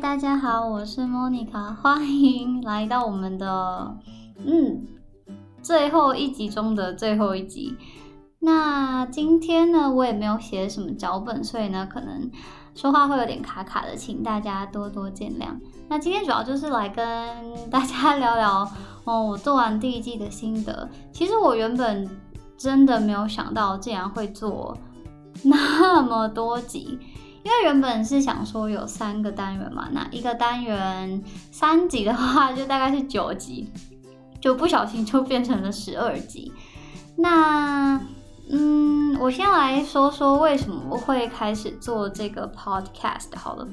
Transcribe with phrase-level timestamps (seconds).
[0.00, 3.96] 大家好，我是莫妮卡，欢迎来到我们的
[4.44, 4.86] 嗯
[5.62, 7.74] 最后一集中的最后一集。
[8.40, 12.30] 那今天呢，我也没有写什么脚本，所以呢，可能
[12.74, 15.58] 说话会有点卡卡的，请大家多多见谅。
[15.88, 17.06] 那今天主要就是来跟
[17.70, 18.70] 大家聊聊
[19.04, 20.86] 哦，我做完第一季的心得。
[21.10, 22.06] 其实我原本
[22.58, 24.76] 真的没有想到，竟然会做
[25.42, 26.98] 那么多集。
[27.46, 31.22] 因为原本是想说有三个单元嘛，那一个单元
[31.52, 33.70] 三集的话，就大概是九集，
[34.40, 36.52] 就不小心就变成了十二集。
[37.16, 38.00] 那
[38.50, 43.68] 嗯，我先来说说为什么会开始做这个 podcast 好了。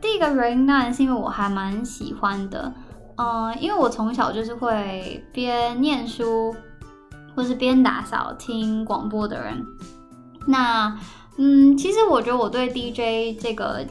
[0.00, 2.72] 第一个原因当然是因为我还蛮喜欢的，
[3.16, 6.56] 嗯，因为我从小就是会边念书
[7.36, 9.62] 或是边打扫听广播的人，
[10.46, 10.98] 那。
[11.36, 13.84] 嗯，其实我觉得我对 DJ 这个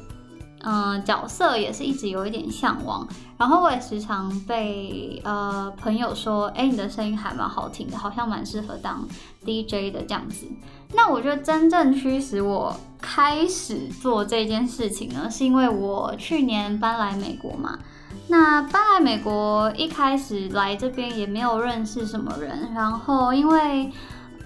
[0.63, 9.07] 嗯角色也是一直有一点向往，然后我也时常被呃朋友说，哎，你的声音还蛮好听的，好像蛮适合当
[9.43, 10.45] DJ 的这样子。
[10.93, 17.79] 那我觉得真正驱使我开始做这件事情呢，是因为我去年搬来美国嘛。
[18.27, 23.91] 那搬来美国一开始来这边也没有认识什么人，然后因为。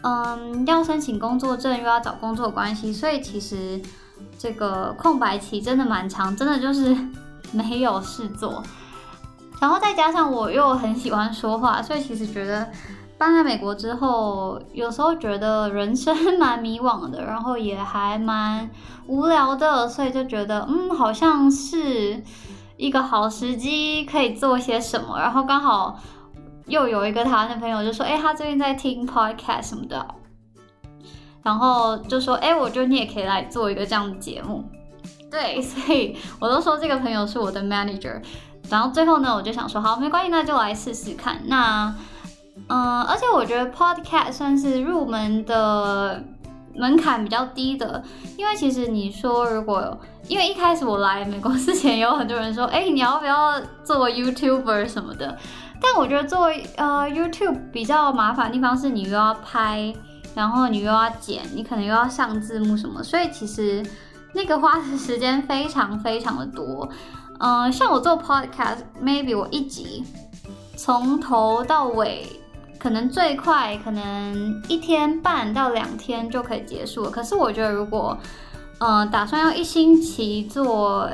[0.08, 3.82] 嗯，要申请工作证又要找工作关系，所以其实
[4.38, 6.96] 这个空白期真的蛮长，真的就是
[7.52, 8.62] 没有事做。
[9.60, 12.70] 然后再加上我又很喜欢说话，所以其实觉得
[13.18, 18.70] 搬来美国之后，有时候觉得人生蛮迷惘的，然后也还蛮
[19.08, 22.22] 无聊的，所以就觉得嗯，好像是
[22.78, 26.00] 一个好时机可以做些什么，然后刚好。
[26.68, 30.06] 又有一个台湾的朋友就说：“哎，他最近在听 podcast 什么的，
[31.44, 34.64] 然后就说：哎，我觉得你也可以来做一个这样的节目。
[35.30, 38.22] 对， 所以我都说这个朋友是我的 manager。
[38.70, 41.40] 然后最后呢，我就想说，好，没关系，那就来试试看。
[41.46, 41.94] 那，
[42.68, 46.24] 嗯，而且我觉得 podcast 算是入门的
[46.74, 48.04] 门槛比较低的，
[48.38, 49.96] 因为其实你说如果，
[50.28, 55.38] 因为一开始我来美国之前，有很多人说：哎，你要不要做 YouTuber 什么的？
[55.82, 56.46] 但我觉得做
[56.78, 59.94] 呃 YouTube 比较麻烦的地方是你又要拍，
[60.34, 63.86] 然后你又要剪，你可能又要上字幕什么，所以其实
[64.34, 66.90] 那个花的时间非常非常的多。
[67.40, 70.04] 嗯，像我做 Podcast，maybe 我一集
[70.78, 72.26] 从头到尾，
[72.80, 77.12] 可能最快可能一天半到两天就可以结束了。
[77.12, 78.18] 可是我觉得如果
[78.80, 81.10] 嗯打算要一星期做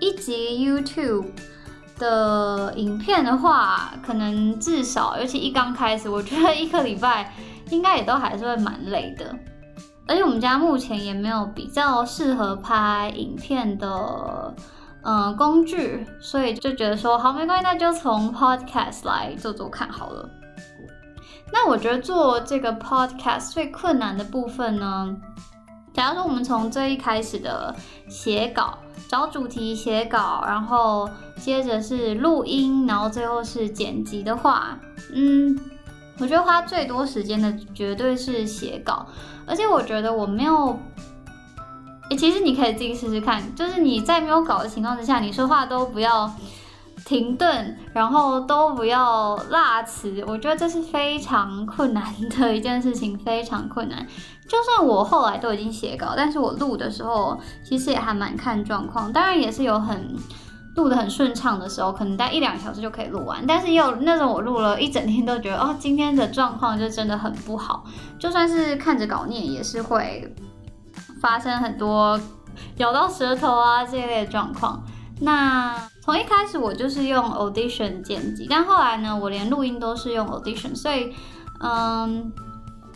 [0.00, 1.26] 一集 YouTube。
[1.98, 7.32] 的影片的话，可能至少，尤其一刚开始，我觉得一个礼拜
[7.70, 9.34] 应该也都还是会蛮累的。
[10.06, 14.54] 而且我们家目前也没有比较适合拍影片的
[15.02, 20.28] 嗯工具，所以就觉得说好没关系，那就从 podcast 来做做看好了。
[21.52, 25.14] 那我觉得做这个 podcast 最困难的部分呢，
[25.92, 27.74] 假如说我们从最一开始的
[28.08, 28.78] 写稿。
[29.08, 34.78] 找主题写稿，然后接着是录音，然后最后是剪辑的话，
[35.14, 35.58] 嗯，
[36.18, 39.06] 我觉得花最多时间的绝对是写稿，
[39.46, 40.78] 而且我觉得我没有，
[42.18, 46.30] 其实你可以自己试试看，就是你在没有稿的情况之下，你说话都不要
[47.06, 54.06] 停顿，然后都不要落词，我觉得这是非常困难的一件事情，非常困难。
[54.48, 59.12] 就算我后来都已经写稿，但是我录的时候其实也还蛮看状况。
[59.12, 60.16] 当然也是有很
[60.74, 63.44] 录的很顺畅的时候，可能待一两小时就可以录完。
[63.46, 67.84] 但是也有那种我录了一整天都觉得哦，今天的状况就真的很不好。
[68.18, 70.34] 就算是看着稿念，也是会
[71.20, 72.18] 发生很多
[72.78, 74.82] 咬到舌头啊这一类的状况。
[75.20, 81.12] 那从一开始我就是用 Audition 剪辑，但后来呢，我连录音都是用 Audition，所以
[81.60, 82.32] 嗯。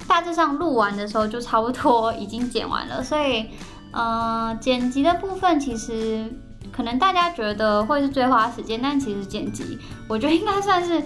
[0.06, 3.46] 大致上录完的时候就差不多已经剪完了，所以，
[3.92, 6.30] 呃，剪辑的部分其实
[6.70, 9.78] 可能大家觉得会是最花时间，但其实剪辑
[10.08, 11.02] 我觉得应该算是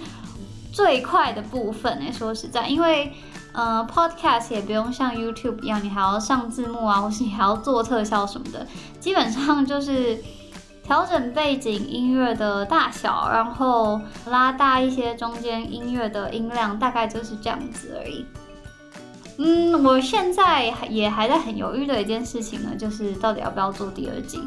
[0.72, 2.10] 最快的部分诶。
[2.12, 3.12] 说实在，因为
[3.52, 8.66] 呃，podcast 也不用像 YouTube 一样，你还要上字幕啊，或是你还要做特效什么的，
[8.98, 10.18] 基本上就是
[10.82, 18.26] 调整背景音乐的大小，然后拉大一些中间音乐的音量，大概就是这样子而已。
[19.38, 24.40] 嗯，我现在也还在很犹豫的一件事情呢，就是到底要不要做第二季。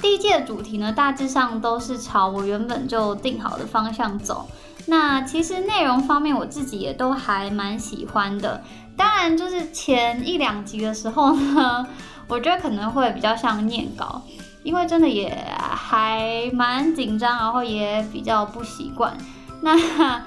[0.00, 4.48] 第一季的主题呢，大致上都是朝我原本就定好的方向走。
[4.86, 8.62] 那其实内容方面，我自己也都还蛮喜欢的。
[8.96, 11.86] 当然，就是前一两集的时候呢，
[12.26, 14.22] 我觉得可能会比较像念稿。
[14.62, 15.34] 因为真的也
[15.70, 19.16] 还蛮紧张，然后也比较不习惯。
[19.62, 20.22] 那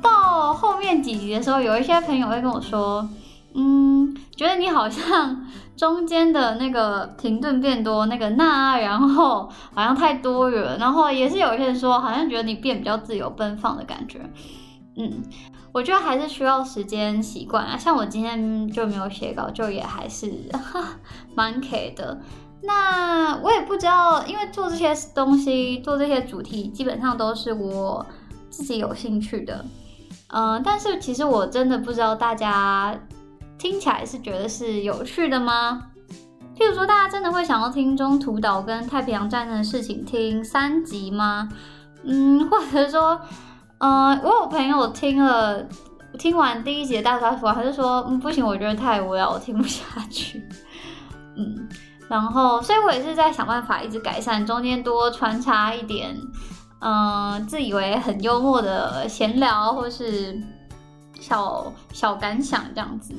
[0.00, 3.06] 到后面几集的时候，有一些朋友会跟我说，
[3.54, 5.46] 嗯，觉得你好像
[5.76, 14.20] 中间的那个停顿变多，那个那然后好像太多了，然后也是有些人说，好像觉得你变比较自由奔放的感觉。
[14.96, 15.22] 嗯，
[15.72, 17.76] 我觉得还是需要时间习惯啊。
[17.76, 20.32] 像我今天就没有写稿，就也还是
[21.34, 22.20] 蛮 K 的。
[22.62, 28.04] 那我也不知道，因为做这些东西，做这些主题，基本上都是我
[28.50, 29.64] 自己有兴趣的。
[30.28, 32.98] 嗯，但是其实我真的不知道大家
[33.58, 35.86] 听起来是觉得是有趣的吗？
[36.56, 41.48] 譬如说，大家真的会想要听中途岛跟太平洋战争的事情听三集吗？
[42.04, 43.20] 嗯， 或者说。
[43.78, 45.62] 嗯，我有朋友听了
[46.16, 50.42] 听完第一集的大杀佛，他就说，嗯，不行，我觉得太无聊，我听不下去。
[51.36, 51.68] 嗯，
[52.08, 56.16] 然后，所以我也是在想办法一直改善，中间多穿插一点，
[56.80, 60.40] 嗯，自以为很幽默的闲聊或是
[61.20, 63.12] 小小感想这样子。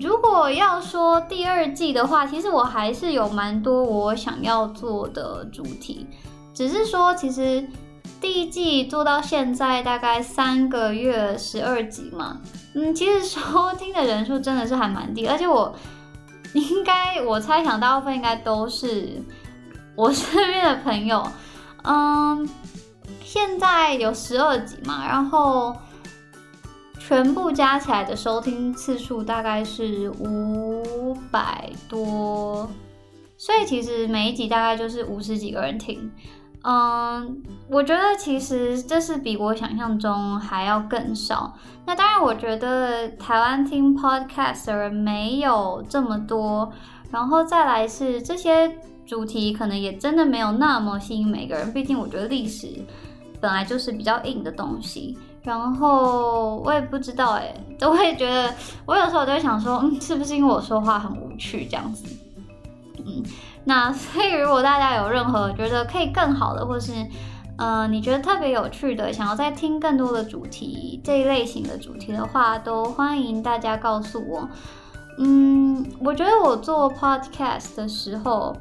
[0.00, 6.06] 如果要说第二季的话，其实我还是有蛮多我想要做的主题，
[6.54, 7.66] 只是说其实。
[8.20, 12.40] 第一季做到现在大概三个月十二集嘛，
[12.74, 13.40] 嗯，其实收
[13.78, 15.72] 听的人数真的是还蛮低，而且我
[16.52, 19.22] 应该我猜想大部分应该都是
[19.94, 21.24] 我身边的朋友，
[21.84, 22.48] 嗯，
[23.22, 25.76] 现在有十二集嘛，然后
[27.08, 32.68] 全部加起来的收听次数大概是五百多，
[33.38, 36.12] 所以其实每一集大概就是五十几个人听。
[36.64, 41.56] 嗯，我觉得其实这是比我想象中还要更少。
[41.86, 46.70] 那当然，我觉得台湾听 podcast 的人没有这么多。
[47.10, 48.70] 然后再来是这些
[49.06, 51.72] 主题可能也真的没有那么吸引每个人。
[51.72, 52.68] 毕竟我觉得历史
[53.40, 55.16] 本来就是比较硬的东西。
[55.48, 58.52] 然后我也不知道哎，都会觉得
[58.84, 62.04] 我有时候都会想说，嗯，是不是因为我说话很无趣这样子？
[62.98, 63.22] 嗯。
[63.64, 66.92] 那所以，如果大家有任何觉得可以更好的，或是
[67.56, 74.48] 呃你觉得特别有趣的，想要再听更多的主题这一类型的主题的话，都欢迎大家告诉我。
[75.18, 78.56] 嗯，我觉得我做 podcast 的时候，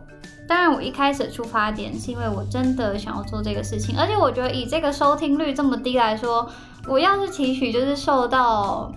[0.47, 6.49] 当然我一开始出发点是因为我真的想要做这个事情，而且我觉得以这个收听率这么低来说，
[6.87, 8.91] 我要是期许就是受到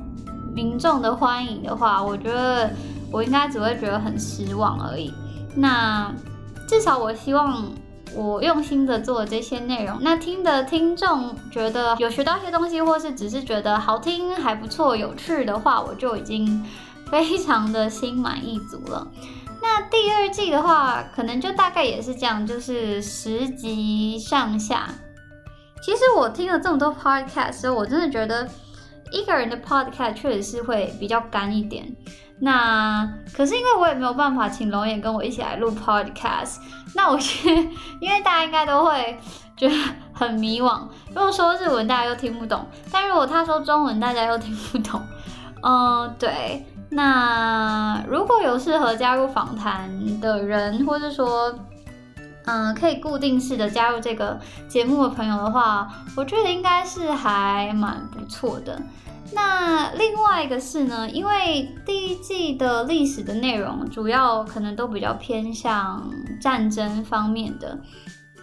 [0.54, 2.70] 民众的欢迎的话，我觉得
[3.10, 5.12] 我应该只会觉得很失望而已。
[5.56, 6.12] 那
[6.68, 7.64] 至少我希望
[8.14, 16.64] 我用心的做这些内容，那听的听众觉得有学到一些东西，或是只是觉得好听还不错、有趣的话，我就已经
[17.10, 19.06] 非常的心满意足了。
[19.60, 24.88] 那第二季的话，可能就大概也是这样，就是十集上下。
[25.82, 28.46] 其实我听了这么多 podcast，我真的觉得
[29.10, 31.84] 一个人的 podcast 确实是会比较干一点。
[32.42, 36.56] 那可是因为我也没有办法请龙眼跟我一起来录 podcast，
[36.94, 37.54] 那我先，
[38.00, 39.18] 因为大家应该都会
[39.56, 39.74] 觉得
[40.12, 40.80] 很迷惘。
[41.08, 45.00] 如果说日文大家又听不懂，但如果他说中文大家又听不懂，
[45.62, 46.64] 嗯， 对。
[46.92, 49.88] 那如果有适合加入访谈
[50.20, 51.54] 的人，或者说，
[52.46, 58.80] 嗯，可以固定式的加入这个节目的朋友的话，我觉得应该是还蛮不错的。
[59.32, 66.10] 那另外一个是呢，因为第一季的历史的内容主要可能都比较偏向
[66.40, 67.78] 战争方面的。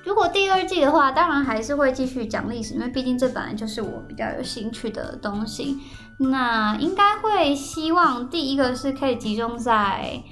[0.05, 5.77] 如果第二季的话，当然还是会继续讲历史，因为毕竟这本来就是我比较有兴趣的东西。
[6.19, 10.23] 那应该会希望第一个是可以集中在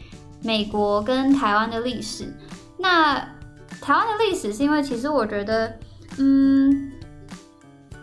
[0.42, 2.34] 美国跟台湾的历史。
[2.80, 3.35] 那
[3.86, 5.78] 台湾的历史是因为其实我觉得，
[6.18, 6.92] 嗯。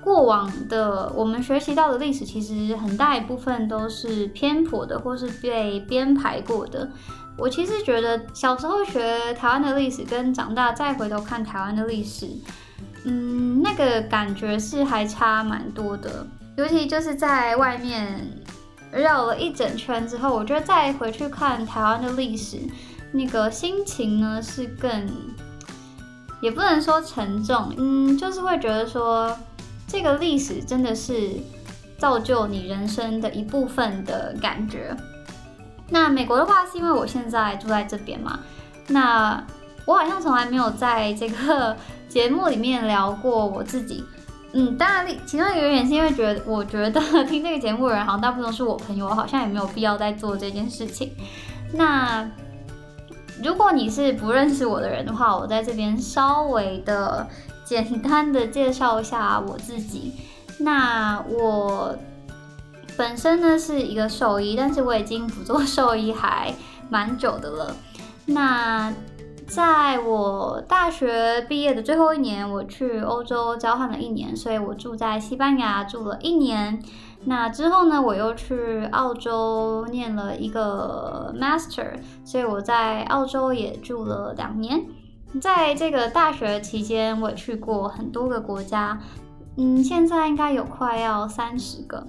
[0.04, 6.90] 过往的我们学习到的历史，其实很大一部分都是偏颇的，或是被编排过的。
[7.38, 12.26] 我其实觉得小时候学台湾的历史，跟长大再回头看台湾的历史，
[13.04, 16.26] 嗯，那个感觉是还差蛮多的。
[16.56, 18.28] 尤其就是在外面
[18.90, 22.58] 绕了一整圈之后，我觉得再回去看台湾的历史，
[23.12, 25.08] 那个心情呢是更，
[26.42, 29.34] 也不能说沉重，嗯，就是会觉得说。
[29.88, 31.32] 这个历史真的是
[31.98, 34.96] 造就你人生的一部分的感觉。
[35.90, 38.38] 那美国的话，是因为我现在住在这边嘛。
[38.88, 39.44] 那
[39.84, 41.76] 我好像从来没有在这个
[42.08, 44.02] 节目里面聊过我自己。
[44.54, 51.12] 嗯，当然，其中一个原因是因为觉得，我觉得 听这个节目的人好像大部分都是我朋友，我好像也没有必要再做这件事情。
[51.74, 52.26] 那
[53.42, 57.26] 如果你是不认识我的人的话，我在这边稍微的
[57.64, 60.12] 简单的介绍一下我自己。
[60.58, 61.96] 那我
[62.96, 66.54] 本身呢是一个兽医，但是我已经不做兽医还
[66.88, 67.76] 蛮久的了。
[68.26, 68.92] 那
[69.46, 76.82] 在我大学毕业的最后一年，我去欧洲交换了一年，所以我住在西班牙住了一年。
[77.24, 81.92] 那之后呢，我又去澳洲念了一个 master，
[82.24, 84.84] 所以我在澳洲也住了两年。
[85.40, 88.98] 在这个大学期间，我去过很多个国家，
[89.56, 92.06] 嗯，现在应该有快要三十个。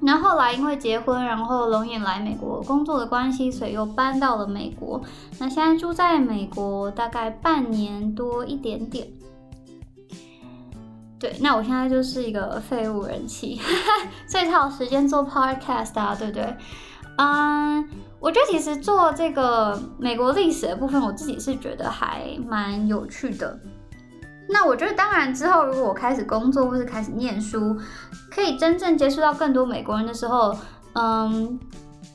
[0.00, 5.00] 那后来因为结婚，然后龙眼来美国工作的关系，所以又搬到了美国。
[5.38, 9.08] 那现在住在美国大概半年多一点点。
[11.18, 13.60] 对，那我现在就是一个废物人气，
[14.28, 16.56] 所以才有时间做 podcast 啊，对不对？
[17.16, 17.88] 嗯，
[18.20, 23.58] 我觉得其实做这个美国历史的部分，我自己是觉得还蛮有趣的。
[24.48, 27.76] 那我觉得，当然之后如果我开始工作或是开始念书，
[28.30, 30.56] 可以真正接触到更多美国人的时候，
[30.94, 31.58] 嗯，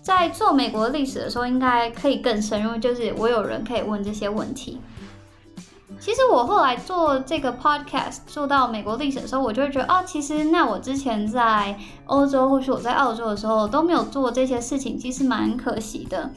[0.01, 4.81] 在做美国历史的时候，应该可以更深入，就是我有人可以问这些问题。
[5.99, 16.29] 其实我后来做这个 podcast 做到美国历史的时候，我就会觉得啊，其实那我之前在欧洲或是我在澳洲的时候都没有做这些事情，其实蛮可惜的。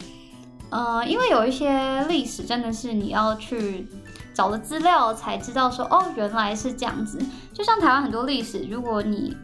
[0.71, 3.89] 呃，因为有一些历史真的是你要去
[4.37, 7.19] 找了资料才知道说哦，原来是这样子。
[7.55, 9.35] 就像台湾很多历史，如果你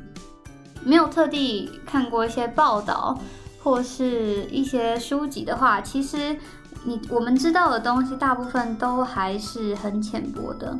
[0.84, 3.18] 没有特地看过一些报道
[3.62, 6.37] 或是一些书籍的话，其实。
[6.84, 10.76] 你我们知道的东西大部分都还是很浅薄的，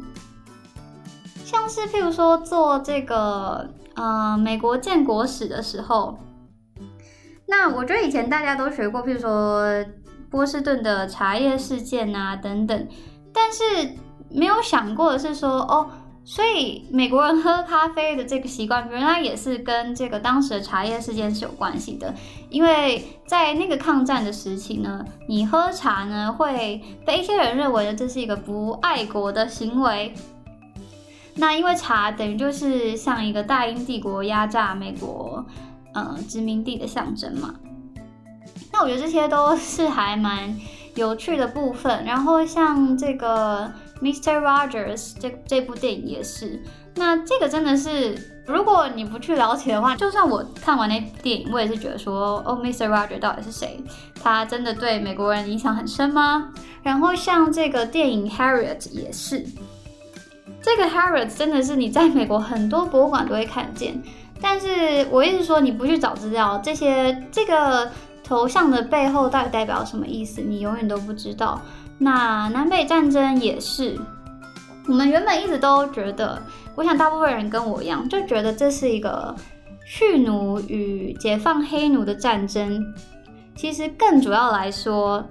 [1.45, 6.19] 像是譬如说做这个呃美国建国史的时候，
[7.47, 9.62] 那我觉得以前大家都学过，譬如说
[10.28, 12.88] 波士顿的茶叶事件啊等等，
[13.33, 13.62] 但是
[14.31, 15.91] 没有想过的是说哦。
[16.25, 22.15] 所以美国人喝咖啡的这个习惯，原来也是跟这个当时的茶叶事件是有关系的。
[22.49, 30.15] 因为在那个抗战的时期呢，你喝茶呢会被一些人认为呢这是一个不爱国的行为。
[31.35, 35.45] 那因为茶等于就是像一个大英帝国压榨美国
[35.93, 37.53] 呃殖民地的象征嘛。
[38.73, 40.57] 那我觉得这些都是还蛮
[40.95, 42.05] 有趣的部分。
[42.05, 43.73] 然后像这个。
[44.03, 44.41] Mr.
[44.41, 46.61] Rogers 这这部电影也是，
[46.97, 52.89] 那这个真的是，如果你不去了解的话，就算我看完那部电影，我也是觉得说，哦，Mr.
[52.89, 53.81] Rogers 到底是谁？
[54.21, 56.53] 他真的对美国人影响很深吗？
[56.83, 59.47] 然后像这个电影 Harriet 也是，
[60.61, 64.03] 这个 Harriet 真的是你在美国很多博物馆都会看见，
[64.41, 67.89] 但是我一直说你不去找资料，这些这个
[68.33, 71.61] 头像的背后到底代表什么意思，你永远都不知道。
[71.99, 74.01] 那南北战争也是，
[74.89, 76.41] 我们原本一直都觉得，
[76.75, 79.37] 我想大部分人跟我一样，就觉得这是一个
[79.85, 82.83] 蓄奴与解放黑奴的战争。
[83.55, 85.23] 其实更主要来说，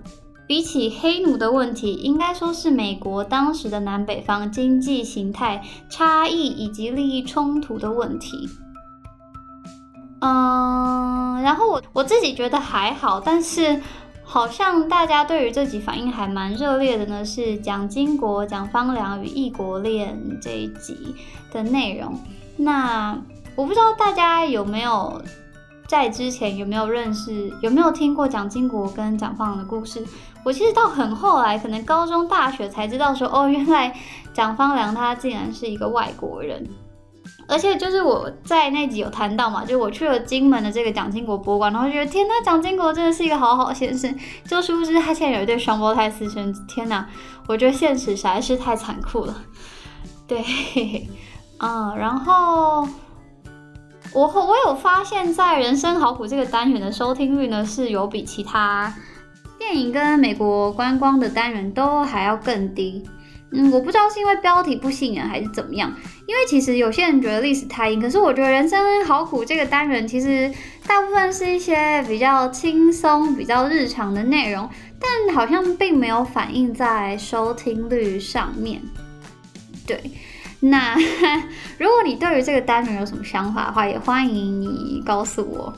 [0.46, 8.48] 比起黑奴的问题，应该说是美国当时的南北方经济形态差异以及利益冲突的问题。
[10.24, 13.82] 嗯，然后我我自己觉得还好，但是。
[14.24, 21.14] 好像大家对于这集反应还蛮热烈的呢，是蒋经国、蒋方良与异国恋这一集
[21.52, 22.18] 的内容。
[22.56, 23.20] 那
[23.58, 25.22] 我不知道大家有没有
[25.86, 30.02] 在之前有没有认识、有没有听过蒋经国跟蒋方良的故事？
[30.46, 33.94] 我其实到很后来，可能高中、大学才知道说，哦，原来
[34.34, 36.66] 蒋方良他竟然是一个外国人。
[37.52, 44.18] 而且就是我在那集有谈到嘛，就我去了金门的这个蒋经国博物馆，然后觉得天呐，蒋经国真的是一个好好先生。
[44.46, 47.06] 就殊不知他现在有一对双胞胎私生子，天呐，
[47.48, 49.36] 我觉得现实实在是太残酷了。
[50.26, 50.42] 对，
[51.60, 52.88] 嗯，然后
[54.14, 58.94] 我我有发现，在人生好苦这个单元的收听率呢，是有比其他
[59.60, 63.04] 电影跟美国观光的单元都还要更低。
[63.54, 65.94] 嗯，我不知道是因为标题不吸引人还是怎么样。
[66.26, 70.50] 因为其实有些人觉得历史太硬，可是我觉得人生好苦这个单元其实
[70.88, 78.82] 大部分是一些比较轻松、比较日常的内容，但好像并没有反映在收听率上面。
[79.86, 80.00] 对，
[80.62, 80.96] 那
[81.78, 85.74] 如果你对于这个单元有什么想法的话，也欢迎你告诉我。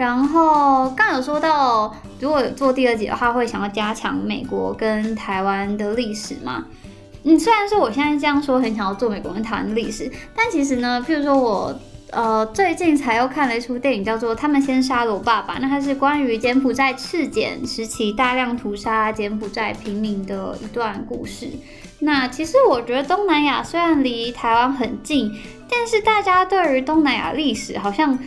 [0.00, 6.64] 然后刚有说到，如果做第二集的话，会想要加强美国跟台湾的历史嘛？
[7.24, 11.78] 嗯，虽然说我现在这样说，很想要做美国跟台湾的历史，但其实呢，譬如说我
[12.12, 15.56] 呃，最近才又看了一出电影，叫做《他们先杀了我爸爸》。
[15.60, 21.46] 那它是关于柬埔寨赤柬时期大量屠杀柬埔寨平民的一段故事。
[21.98, 25.30] 那其实我觉得东南亚虽然离台湾很近，
[25.68, 28.18] 但是大家对于东南亚历史好像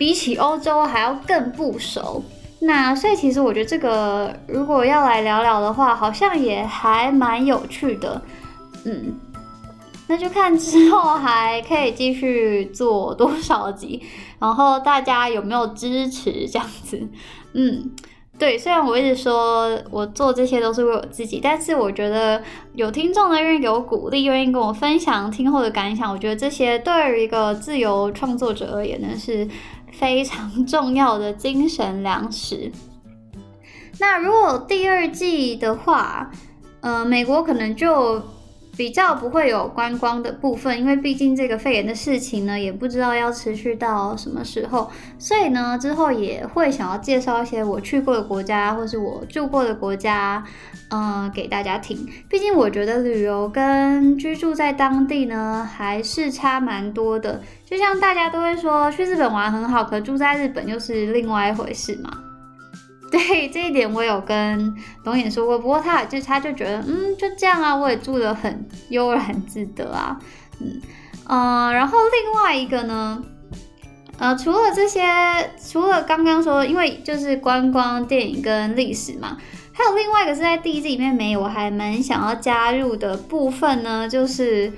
[0.00, 2.24] 比起欧洲还要更不熟。
[2.60, 8.22] 那所以其实我觉得这个如果要来聊聊的话，好像也还蛮有趣的。
[8.86, 9.20] 嗯。
[10.08, 14.02] 那就看之后还可以继续做多少集，
[14.40, 17.00] 然后大家有没有支持这样子？
[17.54, 17.92] 嗯，
[18.36, 22.42] 对，虽然我一直说我做这些都是为我自己，但是我觉得
[22.74, 29.46] 有听众呢愿意给我鼓励，愿意跟我分享听后的感想，我觉得这些对于一个自由创作者而言呢是
[30.00, 32.72] 非常 重要的精神粮食。
[33.98, 36.30] 那如果第二季的话，
[36.80, 38.22] 呃，美国可能就。
[38.80, 50.42] 比较不会有观光的部分，因为毕竟这个肺炎的事情呢，也不知道要持续到什么时候，所以呢，之后也会想要介绍一些我去过的国家，或是我住过的国家，
[50.88, 52.08] 嗯，给大家听。
[52.26, 57.38] 毕竟我觉得旅游跟居住在当地呢，还是差蛮多的。
[57.66, 62.29] 就像大家都会说去日本玩很好，可住在日本又是另外一回事嘛。
[63.12, 70.16] 对这一点，我有跟董演说过，不过他就他就觉得，嗯，就这样啊，我也住得很悠然自得啊，
[70.60, 70.80] 嗯
[71.26, 73.20] 嗯，然后另外一个呢，
[74.16, 75.02] 呃，除了这些，
[75.60, 79.36] 除了刚刚说，因为就是观光电影跟历史嘛，
[79.72, 84.72] 还有另外一个是在第一季里面没有，我还蛮想要加入的部分呢，就是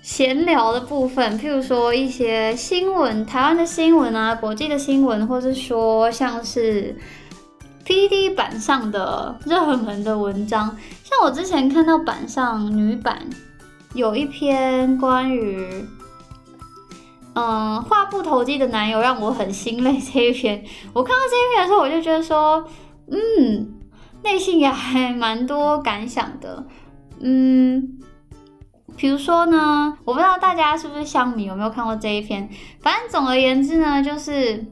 [0.00, 6.96] 闲聊的部分，譬如说一些新闻，台湾的新闻啊，国际的新闻，或是说像是。
[7.88, 13.18] P D 版上的热门的文章，像我之前看到版上女版
[13.94, 15.86] 有一篇关于，
[17.32, 20.62] 嗯，话不投机的男友让我很心累这一篇。
[20.92, 22.62] 我看到这一篇的时候，我就觉得说，
[23.10, 23.72] 嗯，
[24.22, 26.66] 内心也还蛮多感想的。
[27.20, 28.00] 嗯，
[28.98, 32.50] 比如说呢，我不知道大家是不是香米有没有看过这一篇。
[32.82, 34.66] 反正总而言之呢，就是。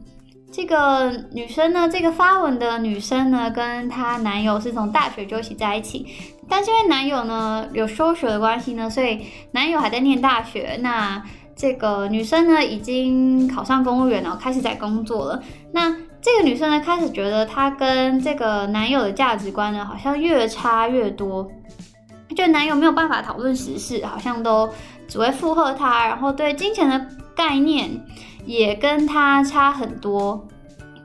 [0.57, 6.07] 这个女生呢，这个发文的女生呢，跟她男友是从大学就一起在一起，
[6.49, 10.79] 但是因为男友呢有休学的关系呢，所以男友还在念大学。
[10.81, 11.23] 那
[11.55, 15.43] 这个女生呢，已经考上公务员了，开始在工作了。
[15.73, 21.47] 那这个女生呢，开始觉得她跟这个男友的价值观呢，好像越差越多，
[22.35, 24.71] 就男友没有办法讨论时事，好像都
[25.07, 27.91] 只会附和她，然后对金钱的概念。
[28.47, 30.47] 也跟他差很多，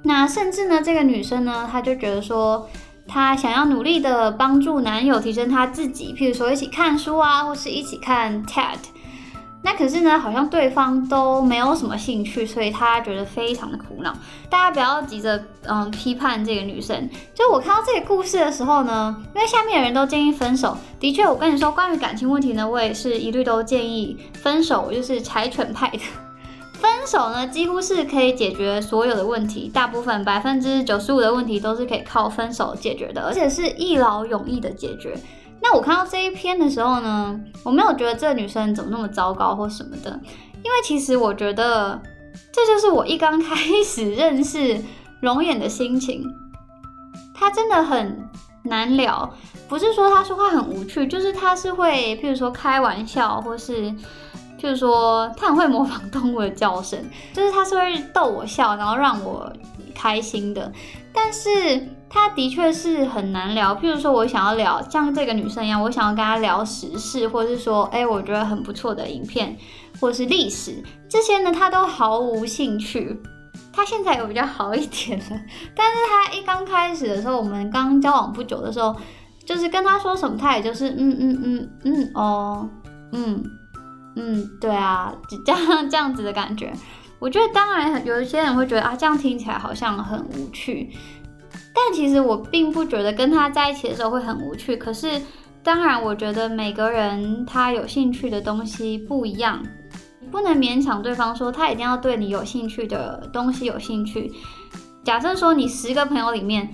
[0.04, 2.69] 那甚至呢，这个女生呢，她就觉得说，
[3.08, 8.77] 她想要努力的帮助男友提升他自己，譬如说一起看书啊，或是一起看 TED，
[9.63, 14.15] 那可是呢，好像对方都没有什么兴趣，所以她觉得非常的苦恼。
[14.49, 25.99] 大家不要急着嗯批判这个女生，就我看到这个故事的时候呢，因为下面的人都建议分手，的确，我跟你说，关于感情问题呢，我也是一律都建议分手，我就是柴犬派的。
[26.81, 35.15] 分手呢，几乎是可以解决所有的问题，大部分百分之九十五的问题都是可以靠分手解决的，而且是一劳永逸的解决。
[35.61, 40.19] 那我看到这一篇的时候呢，我没有觉得这个女生怎么那么糟糕或什么的，
[40.63, 42.01] 因为其实我觉得
[42.51, 44.81] 这就是我一刚开始认识
[45.19, 46.27] 容颜的心情，
[47.35, 48.27] 她真的很
[48.63, 49.31] 难聊，
[49.69, 53.93] 不是说她说话很无趣，就是她是会，譬如说开玩笑或是。
[54.62, 57.00] 就是说，他很会模仿动物的叫声，
[57.34, 59.52] 就是他是会逗我笑，然后让我
[59.95, 60.71] 开心的。
[61.12, 61.50] 但是
[62.08, 63.76] 他的确是很难聊。
[63.76, 69.58] 譬如说，我想要聊像这个女生一样，我想要跟她聊时事，或者是说，哎，我觉得很不错的影片，
[70.00, 73.19] 或是历史这些呢，他都毫无兴趣。
[73.74, 75.41] 他现在有比较好一点了，
[75.76, 78.95] 但是他一刚开始的时候，我们刚交往不久的时候，
[79.43, 82.69] 就是跟他说什么，他也就是嗯嗯嗯嗯哦
[83.12, 83.43] 嗯。
[84.15, 85.13] 嗯，对啊，
[85.45, 86.74] 这样这样子的感觉，
[87.17, 90.89] 我觉得当然有一些人会觉得啊，这样听起来好像很无趣，
[91.74, 94.76] 但其实我并不觉得跟他在一起的时候会很无趣。
[94.76, 95.21] 可是
[95.63, 99.63] 当然，我觉得每个人他有兴趣的东西不一样，
[100.30, 104.30] 不能勉强对方说他一定要对你有兴趣的东西有兴趣。
[105.04, 106.69] 假设说你十个朋友里面，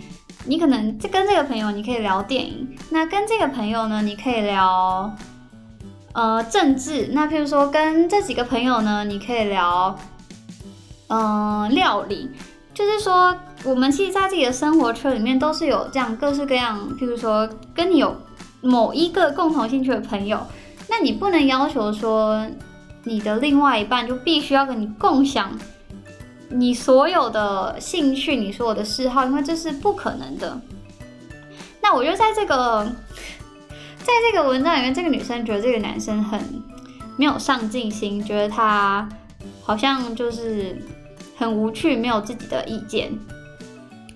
[0.46, 5.16] 你可能这跟这个朋友你可以聊电影，那跟这个朋友呢，你可以聊。
[6.14, 9.96] 呃，政治，那譬如说跟这几个朋友呢，你可以聊，
[11.08, 12.30] 嗯，料理，
[12.74, 18.16] 就是说我们其实在自己的生活圈里面都是有这样各式各样，譬如说跟你有
[18.62, 20.40] 某一个共同兴趣的朋友，
[20.90, 22.44] 那你不能要求说
[23.04, 25.52] 你的另外一半就必须要跟你共享
[26.50, 30.60] 你所有的兴趣、你所有的嗜好，因为这是不可能的。
[31.82, 32.86] 那我觉得在这个
[34.08, 36.40] 在这个文章里面，这个女生觉得这个男生很
[37.18, 39.08] 没有上进心，觉得他
[39.62, 40.82] 好像就是
[41.36, 43.12] 很无趣，没有自己的意见，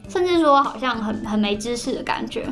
[0.07, 2.47] 甚至说好像很很没知识的感觉。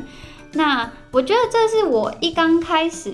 [0.52, 3.10] 那我觉得这是我一刚开始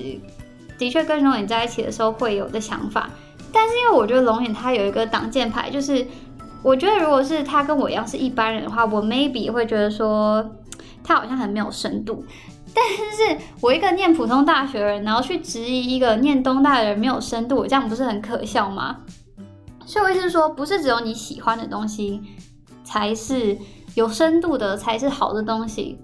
[0.76, 3.08] 的确跟龙眼在一起的时候会有的想法，
[3.52, 6.04] 但是因为我觉得龙眼他有一个挡箭牌，就是
[6.64, 10.44] 我觉得如果是他跟我一样是一般人的话，我 maybe 会觉得说
[11.06, 12.24] 他好像很没有深度。
[12.74, 18.98] 但是我一个念普通大学的人，然后去质疑一个念东大的人没有深度，这样不是很可笑吗？
[19.86, 22.20] 所以我意思是说，不是只有你喜欢的东西
[22.84, 23.56] 才是
[23.94, 25.98] 有深度的，才是好的东西，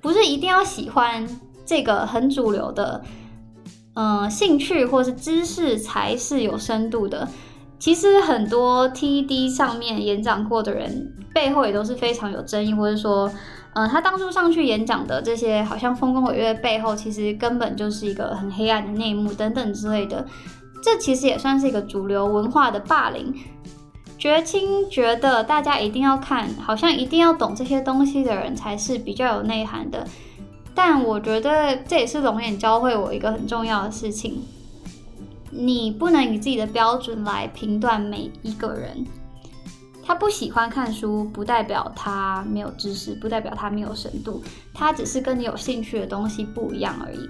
[0.00, 1.26] 不是一定要喜欢
[1.66, 3.02] 这个很主流的，
[3.94, 7.26] 嗯，兴趣或是知识才是有深度的。
[7.80, 13.28] 其实很多 T D 上面演讲过的人，背后也都是非常有争议，或者说。
[13.74, 20.24] 嗯，他当初上去演讲的这些，好像丰功伟业背后，其实根本就是一个很黑暗的内幕等等之类的。
[20.82, 23.34] 这其实也算是一个主流文化的霸凌。
[24.16, 30.06] 绝清觉得大家一定要看，好像一定要懂这些东西的人才是比较有内涵的。
[30.74, 34.42] 但我觉得这也是龙眼教会我一个很重要的事情：
[35.50, 39.04] 你不能以自己的标准来评断每一个人。
[40.06, 44.42] 他不喜欢看书，不代表他没有知识，不代表他没有深度，
[44.74, 47.28] 他只是跟你有兴趣的东西不一样而已。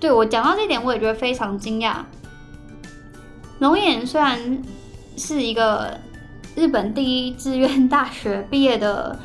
[0.00, 1.98] 对我讲到这点，我也觉得非常惊讶。
[3.60, 4.62] 龙眼虽然
[5.16, 5.96] 是一个
[6.56, 9.16] 日本第一志愿大学毕业的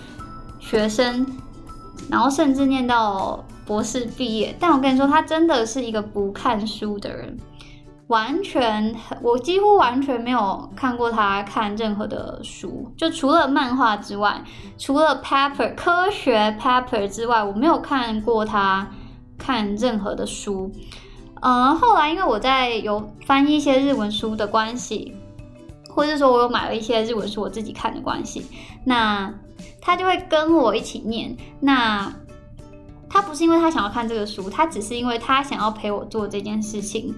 [0.60, 1.26] 学生，
[2.10, 7.36] 然后甚至念到博士毕业，但我跟你说，他真的是一个不看书的人。
[8.08, 14.42] 完全，我几乎完全没有看过他看任何的书，就除了漫画之外，
[14.78, 18.90] 除了 paper 科学 paper 之外，我没有看过他
[19.38, 20.72] 看任何的书。
[21.42, 25.14] 嗯，后来因为我在有翻译一些日文书的关系，
[25.90, 28.46] 或者说我有买了一些日文书我自己看的关系，
[28.86, 29.34] 那
[29.82, 31.36] 他就会跟我一起念。
[31.60, 32.12] 那
[33.10, 37.14] 他不是因为他想要看这个书，他只是因为他想要陪我做这件事情。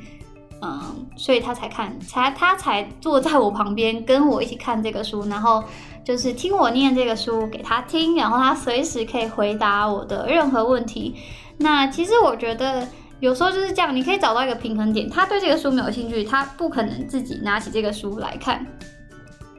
[0.62, 5.64] 嗯，所以他才看，才他才坐在我旁边跟我一起看这个书，然后
[6.04, 11.16] 就是听我念这个书给他听，然后他随时可以回答我的任何问题。
[11.58, 12.88] 那其实我觉得
[13.20, 15.10] 有时候就是这样，你可以找到一个平衡点。
[15.10, 18.66] 他对这个书没有兴趣，他不可能自己拿起这个书来看。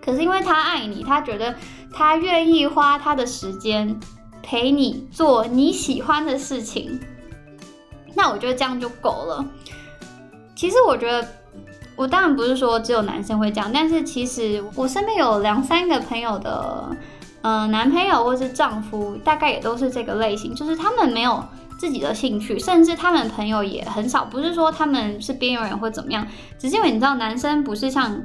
[0.02, 1.54] 可是因为他爱你，他觉得
[1.92, 3.98] 他愿意花他的时间
[4.42, 6.98] 陪你做你喜欢的事情，
[8.14, 9.44] 那我觉得这样就够了。
[10.60, 11.26] 其实我觉得，
[11.96, 16.94] 我当然不是说只有男生会这样，但是其实我身边有两三个朋友的，
[17.40, 21.42] 嗯，男朋友或是丈夫，大概也都是这个类型，就是他们没有
[21.78, 24.26] 自己的兴趣，甚至他们朋友也很少。
[24.26, 26.26] 不是说他们是边缘人或怎么样，
[26.58, 28.20] 只是因为你知道，男生不是像。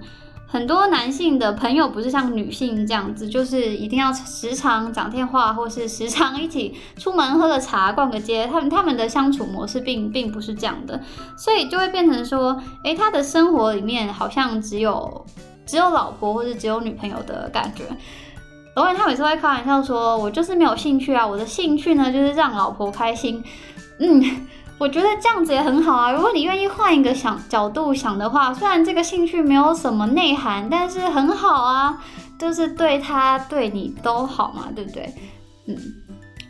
[0.56, 8.48] 很多男性的朋友不是像女性这样子，就是一定要时常讲电话，或是时常一起出门喝个茶、逛个街。
[8.48, 10.98] 他们他们的相处模式并并不是这样的，
[11.38, 15.26] 所以就会变成说，诶，他的生活里面好像只有
[15.66, 17.84] 只有老婆或者只有女朋友的感觉。
[18.76, 23.44] 而且他每次会开玩笑说，我就是没有兴趣啊，我的兴趣呢就是让老婆开心。
[24.00, 24.24] 嗯。
[24.78, 26.12] 我觉得这样子也很好啊。
[26.12, 31.98] 如果你愿意换一个想角度想的话，虽然这个兴趣没有什么内涵，但是很好啊，
[32.38, 35.14] 就是对他对你都好嘛，对不对？
[35.68, 35.78] 嗯，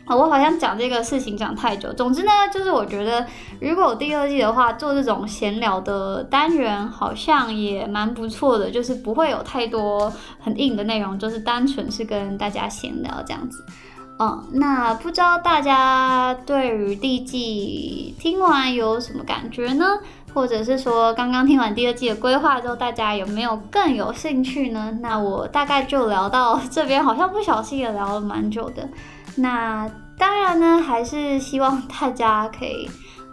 [0.08, 1.92] 我好像讲这个事情讲太久。
[1.92, 3.24] 总之呢，就是我觉得
[3.60, 13.64] 如果有第二季的话，做这种闲聊的单元好像也蛮不错的，就是不会有太多很硬的内容，就是单纯是跟大家闲聊这样子。
[14.18, 19.84] 嗯，那不知道大家对于第一季听完有什么感觉呢？
[20.32, 24.98] 或者是说刚刚听完第二季的规划之后，大家有没有更有兴趣呢？
[25.02, 28.88] 那我大概就聊到 这边，好像不小心也聊了蛮久的。
[29.36, 29.86] 那
[30.18, 32.88] 当然呢，还是希望大家可以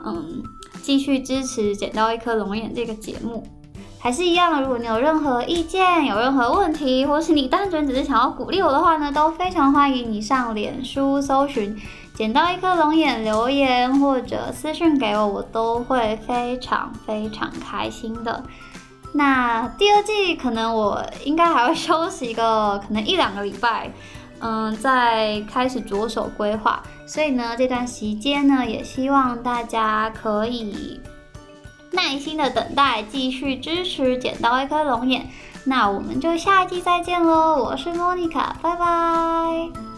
[0.05, 0.43] 嗯
[0.81, 3.45] 继续支持《捡到一颗龙眼》这个节目。
[4.03, 11.73] 还是一样，如果你有任何意见、有任何问题，或是你单纯只是想要鼓励我的话呢，都非常欢迎你上脸书搜寻
[12.13, 18.43] “捡到一颗龙眼”留言或者私信给我，我都会非常非常开心的。
[19.13, 23.89] 那第二季可能我应该还会休息一个可能一两个礼拜，
[24.41, 26.83] 嗯，再开始着手规划。
[27.05, 30.99] 所以呢，这段时间呢，也希望大家可以。
[31.93, 35.29] 耐心的等待，继续支持捡到一颗龙眼。
[35.65, 37.55] 那我们就下一季再见喽！
[37.55, 39.92] 我是莫妮卡，拜拜。